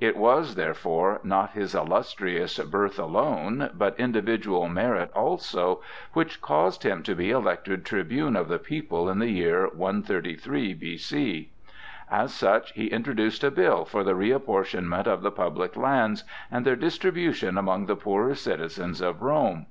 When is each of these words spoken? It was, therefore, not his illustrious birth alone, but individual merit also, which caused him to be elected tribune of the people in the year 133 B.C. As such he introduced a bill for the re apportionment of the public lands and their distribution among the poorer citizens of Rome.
It 0.00 0.18
was, 0.18 0.54
therefore, 0.54 1.18
not 1.24 1.52
his 1.52 1.74
illustrious 1.74 2.58
birth 2.58 2.98
alone, 2.98 3.70
but 3.72 3.98
individual 3.98 4.68
merit 4.68 5.10
also, 5.12 5.80
which 6.12 6.42
caused 6.42 6.82
him 6.82 7.02
to 7.04 7.14
be 7.14 7.30
elected 7.30 7.86
tribune 7.86 8.36
of 8.36 8.48
the 8.48 8.58
people 8.58 9.08
in 9.08 9.18
the 9.18 9.30
year 9.30 9.66
133 9.68 10.74
B.C. 10.74 11.50
As 12.10 12.34
such 12.34 12.72
he 12.72 12.88
introduced 12.88 13.42
a 13.42 13.50
bill 13.50 13.86
for 13.86 14.04
the 14.04 14.14
re 14.14 14.30
apportionment 14.30 15.06
of 15.06 15.22
the 15.22 15.32
public 15.32 15.74
lands 15.74 16.22
and 16.50 16.66
their 16.66 16.76
distribution 16.76 17.56
among 17.56 17.86
the 17.86 17.96
poorer 17.96 18.34
citizens 18.34 19.00
of 19.00 19.22
Rome. 19.22 19.64